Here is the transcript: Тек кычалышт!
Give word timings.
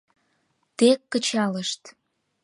Тек 0.77 0.99
кычалышт! 1.11 1.83